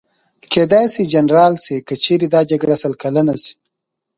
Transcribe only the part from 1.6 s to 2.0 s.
شي، که